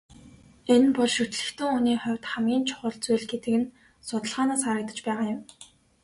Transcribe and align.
Энэ 0.73 0.89
бол 0.97 1.09
шүтлэгтэн 1.15 1.67
хүний 1.71 1.97
хувьд 2.01 2.23
хамгийн 2.31 2.63
чухал 2.67 2.95
зүйл 3.03 3.25
гэдэг 3.31 3.55
нь 3.59 3.71
судалгаанаас 4.07 4.61
харагдаж 4.63 4.99
байгаа 5.05 5.27
юм. 5.35 5.41